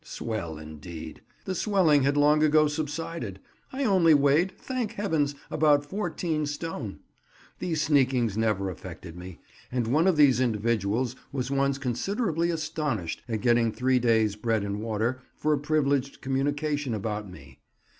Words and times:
Swell 0.03 0.57
indeed! 0.57 1.21
The 1.45 1.53
swelling 1.53 2.01
had 2.01 2.17
long 2.17 2.41
ago 2.41 2.67
subsided. 2.67 3.39
I 3.71 3.83
only 3.83 4.15
weighed, 4.15 4.51
thank 4.57 4.93
heavens! 4.93 5.35
about 5.51 5.85
fourteen 5.85 6.47
stone. 6.47 7.01
These 7.59 7.83
sneakings 7.83 8.35
never 8.35 8.71
affected 8.71 9.15
me, 9.15 9.41
and 9.71 9.85
one 9.85 10.07
of 10.07 10.17
these 10.17 10.39
individuals 10.39 11.15
was 11.31 11.51
once 11.51 11.77
considerably 11.77 12.49
astonished 12.49 13.21
at 13.29 13.41
getting 13.41 13.71
three 13.71 13.99
days 13.99 14.35
bread 14.35 14.63
and 14.63 14.81
water 14.81 15.21
for 15.35 15.53
a 15.53 15.59
privileged 15.59 16.19
communication 16.19 16.95
about 16.95 17.29
me. 17.29 17.59